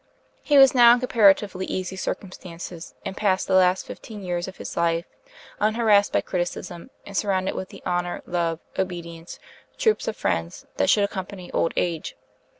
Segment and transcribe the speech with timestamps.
[0.41, 4.75] He was now in comparatively easy circumstances, and passed the last fifteen years of his
[4.75, 5.05] life
[5.59, 9.37] unharassed by criticism, and surrounded with the 'honor, love, obedience,
[9.77, 12.17] troops of friends,' that should accompany old age.